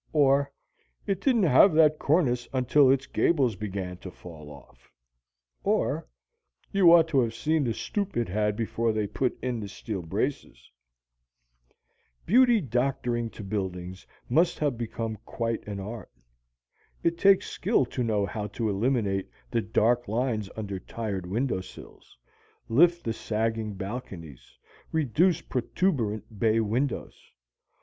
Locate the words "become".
14.75-15.19